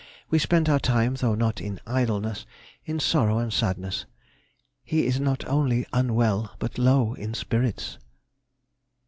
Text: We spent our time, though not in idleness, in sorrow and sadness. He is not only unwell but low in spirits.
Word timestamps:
We 0.31 0.39
spent 0.39 0.67
our 0.67 0.79
time, 0.79 1.13
though 1.13 1.35
not 1.35 1.61
in 1.61 1.79
idleness, 1.85 2.47
in 2.85 2.99
sorrow 2.99 3.37
and 3.37 3.53
sadness. 3.53 4.07
He 4.83 5.05
is 5.05 5.19
not 5.19 5.45
only 5.45 5.85
unwell 5.93 6.55
but 6.57 6.79
low 6.79 7.13
in 7.13 7.35
spirits. 7.35 7.99